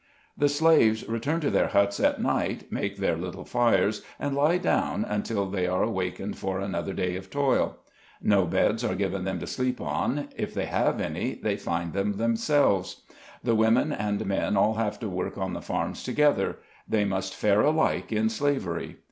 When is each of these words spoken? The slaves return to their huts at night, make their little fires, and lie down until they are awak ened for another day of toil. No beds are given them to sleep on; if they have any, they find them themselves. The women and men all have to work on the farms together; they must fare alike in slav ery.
The 0.35 0.49
slaves 0.49 1.07
return 1.07 1.41
to 1.41 1.51
their 1.51 1.67
huts 1.67 1.99
at 1.99 2.19
night, 2.19 2.71
make 2.71 2.97
their 2.97 3.15
little 3.15 3.45
fires, 3.45 4.01
and 4.19 4.33
lie 4.35 4.57
down 4.57 5.05
until 5.05 5.45
they 5.45 5.67
are 5.67 5.83
awak 5.83 6.17
ened 6.17 6.37
for 6.37 6.59
another 6.59 6.91
day 6.91 7.15
of 7.17 7.29
toil. 7.29 7.77
No 8.19 8.47
beds 8.47 8.83
are 8.83 8.95
given 8.95 9.25
them 9.25 9.39
to 9.41 9.45
sleep 9.45 9.79
on; 9.79 10.29
if 10.35 10.55
they 10.55 10.65
have 10.65 10.99
any, 10.99 11.35
they 11.35 11.55
find 11.55 11.93
them 11.93 12.13
themselves. 12.13 13.03
The 13.43 13.53
women 13.53 13.91
and 13.93 14.25
men 14.25 14.57
all 14.57 14.73
have 14.73 14.99
to 15.01 15.07
work 15.07 15.37
on 15.37 15.53
the 15.53 15.61
farms 15.61 16.01
together; 16.01 16.57
they 16.89 17.05
must 17.05 17.35
fare 17.35 17.61
alike 17.61 18.11
in 18.11 18.27
slav 18.29 18.65
ery. 18.65 18.97